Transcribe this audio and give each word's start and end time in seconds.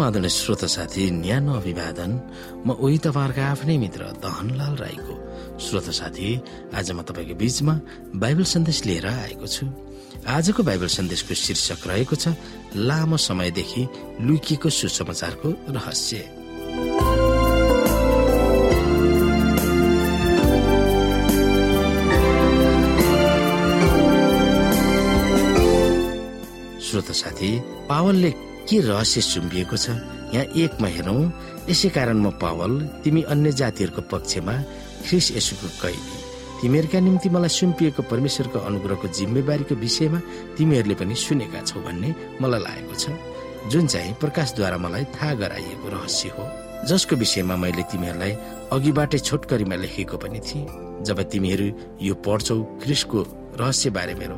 आदरणीय 0.00 0.30
श्रोता 0.30 0.66
साथी 0.66 1.10
न्यानो 1.10 1.52
अभिवादन। 1.60 2.10
म 2.66 2.68
उही 2.80 2.98
तपाईँहरूका 3.04 3.44
आफ्नै 3.44 3.76
मित्र 3.78 4.02
दहनलाल 4.24 4.74
राईको। 4.80 5.14
श्रोता 5.58 5.92
साथी 5.92 6.28
आज 6.72 6.90
म 6.92 7.02
तपाईँको 7.02 7.34
बीचमा 7.36 7.74
बाइबल 8.16 8.44
सन्देश 8.44 8.78
लिएर 8.86 9.06
आएको 9.06 9.46
छु। 9.46 9.66
आजको 10.22 10.62
बाइबल 10.62 10.86
सन्देशको 10.86 11.34
शीर्षक 11.34 11.80
रहेको 11.86 12.16
छ 12.16 12.24
लामो 12.78 13.16
समयदेखि 13.16 13.82
लुकिएको 14.22 14.68
सुसमाचारको 14.70 15.48
रहस्य। 15.74 16.16
श्रोता 26.82 27.12
साथी 27.12 27.50
पावलले 27.88 28.30
के 28.68 28.80
रहस्य 28.80 29.20
सुम्बिएको 29.20 29.76
छ? 29.76 29.90
यहाँ 30.32 30.46
एकमा 30.56 30.88
हेरौँ। 30.88 31.32
यसै 31.68 31.88
कारण 31.94 32.18
म 32.18 32.30
पावल 32.42 32.72
तिमी 33.04 33.22
अन्य 33.32 33.52
जातिहरूको 33.52 34.02
पक्षमा 34.10 34.54
ख्रिस 35.06 35.26
यसुको 35.36 35.68
कैदी। 35.82 36.16
तिमीहरूका 36.62 36.98
निम्ति 37.00 37.28
मलाई 37.28 37.48
सुम्पिएको 37.48 38.02
परमेश्वरको 38.06 38.58
अनुग्रहको 38.58 39.06
जिम्मेवारीको 39.08 39.74
विषयमा 39.74 40.18
तिमीहरूले 40.56 40.94
पनि 40.94 41.14
सुनेका 41.14 41.60
छौ 41.66 41.80
भन्ने 41.82 42.10
मलाई 42.40 42.60
लागेको 42.62 42.94
छ। 42.94 43.04
जुन 43.70 43.86
चाहिँ 43.86 44.14
प्रकाशद्वारा 44.18 44.78
मलाई 44.78 45.04
थाहा 45.14 45.34
गराइएको 45.42 45.88
रहस्य 45.88 46.28
हो। 46.34 46.44
जसको 46.86 47.14
विषयमा 47.16 47.56
मैले 47.56 47.82
तिमीहरूलाई 47.90 48.32
अघिबाटै 48.72 49.18
छोटकरीमा 49.18 49.76
लेखेको 49.82 50.16
पनि 50.18 50.40
थिएँ। 50.40 50.66
जब 51.06 51.18
तिमीहरू 51.30 51.66
यो 52.02 52.14
पढ्छौ 52.14 52.56
ख्रिसको 52.82 53.18
रहस्य 53.58 53.90
बारे 53.90 54.14
मेरो 54.14 54.36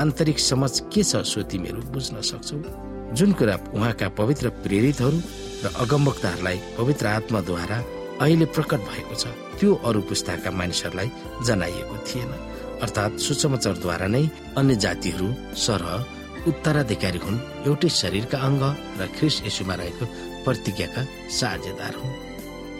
आन्तरिक 0.00 0.38
समझ 0.40 0.72
के 0.92 1.02
छ 1.02 1.24
सो 1.24 1.42
तिमीहरू 1.44 1.80
बुझ्न 1.92 2.20
सक्छौ? 2.20 2.95
जुन 3.14 3.32
कुरा 3.38 3.54
उहाँका 3.74 4.08
पवित्र 4.18 4.48
प्रेरितहरू 4.64 5.18
र 5.64 5.66
अगमवक्ताहरूलाई 5.82 6.58
पवित्र 6.78 7.06
आत्माद्वारा 7.06 7.78
अहिले 8.20 8.46
प्रकट 8.56 8.80
भएको 8.90 9.14
छ। 9.14 9.24
त्यो 9.58 9.74
अरू 9.88 10.00
पुस्ताका 10.08 10.50
मानिसहरूलाई 10.50 11.08
जनाइएको 11.46 11.96
थिएन। 12.08 12.30
अर्थात् 12.84 13.20
सुसमाचारद्वारा 13.20 14.06
नै 14.06 14.24
अन्य 14.58 14.74
जातिहरू 14.84 15.28
सरह 15.56 15.92
उत्तराधिकारी 16.50 17.18
हुन् 17.18 17.44
एउटै 17.66 17.88
शरीरका 17.88 18.38
अङ्ग 18.38 18.62
र 19.00 19.02
ख्रिस 19.16 19.36
यसुमा 19.48 19.74
रहेको 19.80 20.04
प्रतिज्ञाका 20.44 21.02
साझेदार 21.38 21.94
हुन्। 22.00 22.14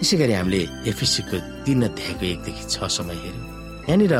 यसै 0.02 0.16
गरी 0.20 0.34
हामीले 0.36 0.60
एफिसीको 0.90 1.36
तीन 1.64 1.80
अध्यायको 1.88 2.24
एकदेखि 2.26 2.64
छसम्म 2.74 3.10
हेऱ्यौँ। 3.22 3.46
यहाँनिर 3.88 4.14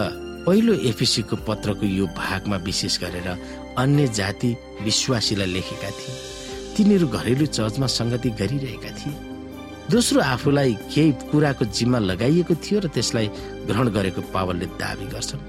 पहिलो 0.47 0.73
एफिसीको 0.89 1.37
पत्रको 1.43 1.87
यो 1.87 2.07
भागमा 2.17 2.57
विशेष 2.63 2.99
गरेर 3.03 3.29
अन्य 3.79 4.07
जाति 4.09 4.51
विश्वासीलाई 4.83 5.47
लेखेका 5.47 5.91
थिए। 5.91 6.15
तिनीहरू 6.77 7.07
घरेलु 7.09 7.47
चर्चमा 7.47 7.87
संगति 7.91 8.31
गरिरहेका 8.41 8.91
थिए। 8.99 9.15
दोस्रो 9.91 10.21
आफूलाई 10.23 10.73
केही 10.95 11.13
कुराको 11.31 11.65
जिम्मा 11.67 11.99
लगाइएको 11.99 12.55
थियो 12.63 12.79
र 12.81 12.87
त्यसलाई 12.95 13.27
ग्रहण 13.67 13.89
गरेको 13.91 14.21
पावलले 14.31 14.67
दावी 14.79 15.07
गर्छन्। 15.11 15.43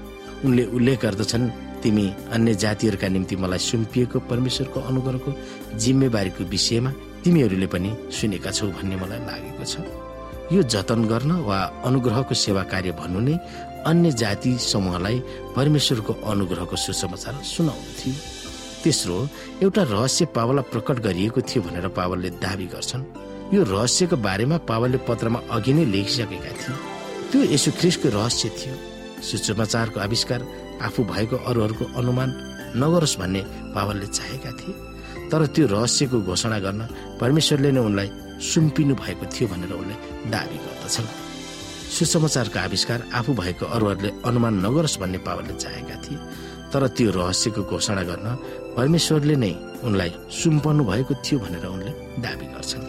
उनले 0.44 0.64
उल्लेख 0.74 0.98
गर्दछन् 1.02 1.46
तिमी 1.82 2.06
अन्य 2.34 2.54
जातिहरूका 2.54 3.08
निम्ति 3.08 3.36
मलाई 3.38 3.58
सुम्पिएको 3.70 4.18
परमेश्वरको 4.26 4.78
अनुग्रहको 4.80 5.30
जिम्मेवारीको 5.78 6.42
विषयमा 6.50 6.90
तिमीहरूले 7.22 7.66
पनि 7.70 7.90
सुनेका 8.10 8.50
छौ 8.50 8.66
भन्ने 8.74 8.96
मलाई 8.98 9.20
लागेको 9.30 9.64
छ। 9.64 9.74
यो 10.48 10.62
जतन 10.64 11.04
गर्न 11.06 11.32
वा 11.46 11.58
अनुग्रहको 11.86 12.34
सेवा 12.34 12.62
कार्य 12.72 12.92
भन्नु 12.98 13.20
नै 13.20 13.34
अन्य 13.86 14.10
जाति 14.12 14.52
समूहलाई 14.58 15.18
परमेश्वरको 15.56 16.12
अनुग्रहको 16.30 16.76
सुसमाचार 16.76 17.34
सुनाउनु 17.44 17.92
थियो 17.98 18.14
तेस्रो 18.84 19.16
एउटा 19.62 19.82
रहस्य 19.82 20.24
पावललाई 20.34 20.70
प्रकट 20.72 20.98
गरिएको 21.06 21.40
थियो 21.40 21.62
भनेर 21.62 21.88
पावलले 21.98 22.30
दावी 22.42 22.66
गर्छन्। 22.74 23.04
यो 23.54 23.62
रहस्यको 23.64 24.16
बारेमा 24.16 24.56
पावलले 24.70 24.98
पत्रमा 25.08 25.40
अघि 25.50 25.72
नै 25.72 25.84
लेखिसकेका 25.84 26.52
थिए। 26.60 26.76
त्यो 27.30 27.40
यसो 27.54 27.70
ख्रिसको 27.80 28.08
रहस्य 28.08 28.48
थियो। 28.58 28.74
सुसमाचारको 29.22 30.00
आविष्कार 30.00 30.40
आफू 30.82 31.04
भएको 31.04 31.36
अरूहरूको 31.50 31.84
अनुमान 31.98 32.28
नगरोस् 32.76 33.18
भन्ने 33.18 33.42
पावलले 33.74 34.06
चाहेका 34.06 34.50
थिए। 34.58 34.74
तर 35.30 35.46
त्यो 35.54 35.66
रहस्यको 35.66 36.18
घोषणा 36.22 36.58
गर्न 36.64 36.80
परमेश्वरले 37.20 37.70
नै 37.72 37.80
उनलाई 37.80 38.08
सुम्पिनु 38.40 38.94
भएको 38.94 39.24
थियो 39.26 39.48
भनेर 39.48 39.72
उनले 39.74 39.94
दावी 40.30 40.58
गर्दछन्। 40.64 41.27
सुसमाचारको 41.88 42.58
आविष्कार 42.58 43.00
आफू 43.18 43.32
भएको 43.40 43.64
अरूहरूले 43.66 44.10
अनुमान 44.28 44.54
नगरोस् 44.66 44.98
भन्ने 45.00 45.18
पावरले 45.26 45.54
चाहेका 45.54 45.96
थिए 46.04 46.18
तर 46.72 46.82
त्यो 46.96 47.10
रहस्यको 47.16 47.62
घोषणा 47.64 48.02
गर्न 48.10 48.26
परमेश्वरले 48.76 49.36
नै 49.36 49.52
उनलाई 49.88 50.10
सुम्पनु 50.30 50.84
भएको 50.84 51.14
थियो 51.24 51.38
भनेर 51.40 51.66
उनले 51.66 51.92
दावी 52.24 52.46
गर्छन्। 52.54 52.86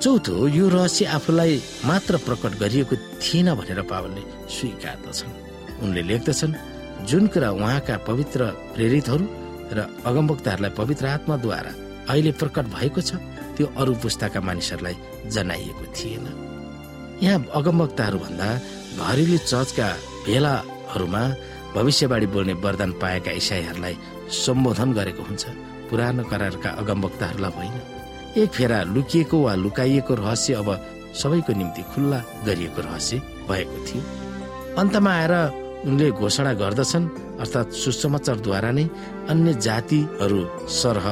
चौथो 0.00 0.34
यो 0.48 0.68
रहस्य 0.68 1.04
आफूलाई 1.16 1.52
मात्र 1.84 2.16
प्रकट 2.26 2.52
गरिएको 2.62 2.96
थिएन 3.20 3.48
भनेर 3.54 3.80
पावलले 3.92 4.22
स्वीकार्दछन्। 4.48 5.32
उनले 5.84 6.02
लेख्दछन् 6.10 6.58
जुन 7.08 7.26
कुरा 7.32 7.50
उहाँका 7.50 7.96
पवित्र 8.08 8.40
प्रेरितहरू 8.74 9.24
र 9.76 9.78
अगमवक्ताहरूलाई 10.08 10.72
पवित्र 10.80 11.06
आत्माद्वारा 11.06 11.72
अहिले 12.10 12.32
प्रकट 12.40 12.64
भएको 12.76 13.00
छ 13.00 13.20
त्यो 13.56 13.66
अरू 13.76 13.92
पुस्ताका 14.02 14.40
मानिसहरूलाई 14.40 14.96
जनाइएको 15.28 15.84
थिएन। 15.96 16.26
यहाँ 17.22 17.44
अगमवक्ताहरू 17.58 18.18
भन्दा 18.24 18.48
घरेलु 19.04 19.38
चर्चका 19.50 19.88
भेलाहरूमा 20.26 21.22
भविष्यवाणी 21.76 22.26
बोल्ने 22.34 22.54
वरदान 22.64 22.92
पाएका 23.02 23.30
इसाईहरूलाई 23.40 23.94
सम्बोधन 24.44 24.88
गरेको 24.98 25.22
हुन्छ। 25.28 25.44
पुरानो 25.90 26.22
करारका 26.30 26.70
अगमवक्ताहरूलाई 26.80 27.52
होइन। 27.56 27.76
एक 28.40 28.50
फेरा 28.56 28.78
लुकिएको 28.94 29.36
वा 29.44 29.54
लुकाइएको 29.64 30.14
रहस्य 30.22 30.54
अब 30.60 30.68
सबैको 31.20 31.52
निम्ति 31.60 31.82
खुल्ला 31.92 32.18
गरिएको 32.46 32.80
रहस्य 32.88 33.14
भएको 33.48 33.78
थियो। 33.86 34.02
अन्तमा 34.80 35.12
आएर 35.20 35.34
उनले 35.88 36.10
घोषणा 36.20 36.52
गर्दछन् 36.62 37.06
अर्थात् 37.42 37.76
सुसमाचारद्वारा 37.82 38.70
नै 38.78 38.84
अन्य 39.32 39.54
जातिहरू 39.66 40.40
सरह 40.80 41.06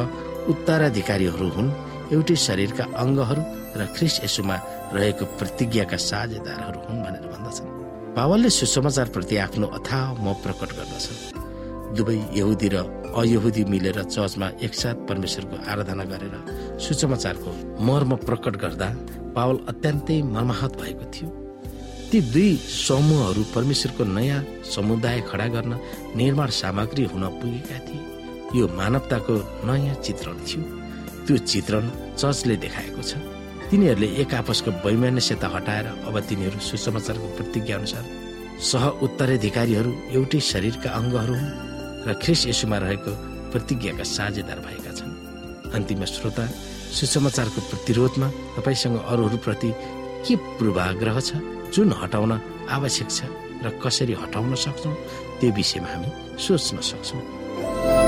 उत्तराधिकारीहरू 0.52 1.48
हुन् 1.56 1.76
एउटै 2.14 2.36
शरीरका 2.46 2.84
अङ्गहरू 3.02 3.42
र 3.78 3.80
ख्रिस 3.96 4.14
यसुमा 4.24 4.56
रहेको 4.94 5.24
प्रतिज्ञाका 5.38 5.96
साझेदारहरू 5.96 6.78
हुन् 6.86 7.02
भनेर 7.04 7.26
भन्दछन्। 7.32 7.68
पावलले 8.16 8.50
सुसमाचार 8.50 9.08
प्रति 9.14 9.36
आफ्नो 9.36 9.66
अथाह 9.78 10.04
म 10.24 10.32
प्रकट 10.44 10.70
गर्दछन्। 10.78 11.96
दुवै 11.96 12.16
यहुदी 12.36 12.68
र 12.68 12.76
अयहुदी 13.16 13.64
मिलेर 13.64 14.02
चर्चमा 14.04 14.48
एकसाथ 14.60 14.96
परमेश्वरको 15.08 15.56
आराधना 15.72 16.04
गरेर 16.04 16.34
सुसमाचारको 16.78 17.50
मर्म 17.80 18.10
प्रकट 18.28 18.54
गर्दा 18.56 18.88
पावल 19.36 19.56
अत्यन्तै 19.68 20.16
मर्माहत 20.34 20.72
भएको 20.80 21.04
थियो। 21.14 21.28
ती 22.10 22.18
दुई 22.32 22.50
समूहहरू 22.56 23.42
परमेश्वरको 23.54 24.04
नयाँ 24.04 24.40
समुदाय 24.64 25.20
खडा 25.28 25.46
गर्न 25.54 25.72
निर्माण 26.16 26.48
सामग्री 26.60 27.04
हुन 27.04 27.24
पुगेका 27.40 27.78
थिए। 27.86 28.02
यो 28.56 28.64
मानवताको 28.76 29.34
नयाँ 29.68 29.94
चित्रण 30.04 30.36
थियो। 30.48 30.62
त्यो 31.26 31.36
चित्रण 31.44 31.84
चर्चले 32.16 32.56
देखाएको 32.56 33.02
छ। 33.02 33.12
तिनीहरूले 33.70 34.08
एक 34.22 34.34
आपसको 34.34 34.70
वैमान्यता 34.84 35.48
हटाएर 35.54 35.86
अब 36.08 36.14
तिनीहरू 36.28 36.58
सुसमाचारको 36.68 37.26
प्रतिज्ञा 37.36 37.76
अनुसार 37.76 38.04
सह 38.64 38.84
उत्तराधिकारीहरू 39.04 39.90
एउटै 40.16 40.40
शरीरका 40.50 40.88
अङ्गहरू 40.98 41.34
हुन् 41.40 41.52
र 42.08 42.14
ख्रिस 42.22 42.40
यसुमा 42.48 42.78
रहेको 42.84 43.12
प्रतिज्ञाका 43.52 44.04
साझेदार 44.16 44.58
भएका 44.66 44.92
छन्। 44.98 45.12
अन्तिम 45.76 46.04
श्रोता 46.14 46.44
सुसमाचारको 46.98 47.60
प्रतिरोधमा 47.70 48.28
तपाईँसँग 48.56 48.96
अरूहरूप्रति 49.12 49.70
के 50.24 50.34
पूर्वाग्रह 50.56 51.20
छ? 51.20 51.30
जुन 51.68 51.92
हटाउन 52.00 52.32
आवश्यक 52.72 53.08
छ 53.12 53.20
र 53.64 53.66
कसरी 53.84 54.14
हटाउन 54.22 54.54
सक्छौँ 54.64 54.94
त्यो 55.38 55.52
विषयमा 55.52 55.88
हामी 55.92 56.08
सोच्न 56.40 56.76
सक्छौँ। 56.90 58.07